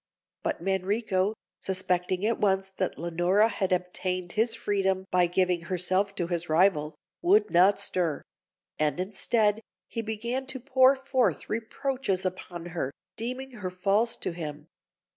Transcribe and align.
But 0.41 0.63
Manrico, 0.63 1.35
suspecting 1.59 2.25
at 2.25 2.39
once 2.39 2.71
that 2.77 2.97
Leonora 2.97 3.47
had 3.49 3.71
obtained 3.71 4.31
his 4.31 4.55
freedom 4.55 5.05
by 5.11 5.27
giving 5.27 5.65
herself 5.65 6.15
to 6.15 6.25
his 6.25 6.49
rival, 6.49 6.95
would 7.21 7.51
not 7.51 7.79
stir; 7.79 8.23
and 8.79 8.99
instead, 8.99 9.61
he 9.87 10.01
began 10.01 10.47
to 10.47 10.59
pour 10.59 10.95
forth 10.95 11.51
reproaches 11.51 12.25
upon 12.25 12.65
her, 12.73 12.91
deeming 13.15 13.51
her 13.57 13.69
false 13.69 14.15
to 14.15 14.31
him. 14.31 14.69